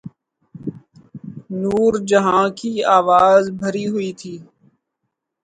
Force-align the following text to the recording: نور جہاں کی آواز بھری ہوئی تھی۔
نور 1.61 1.91
جہاں 2.09 2.45
کی 2.59 2.71
آواز 2.97 3.43
بھری 3.59 3.85
ہوئی 3.91 4.11
تھی۔ 4.19 4.35